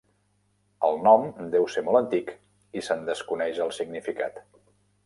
[0.87, 1.27] El nom
[1.57, 2.35] deu ser molt antic
[2.81, 4.43] i se'n desconeix el significat.